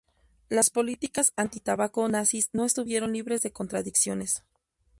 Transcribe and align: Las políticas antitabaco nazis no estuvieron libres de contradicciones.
Las 0.49 0.71
políticas 0.71 1.31
antitabaco 1.35 2.07
nazis 2.09 2.49
no 2.53 2.65
estuvieron 2.65 3.13
libres 3.13 3.43
de 3.43 3.51
contradicciones. 3.53 4.43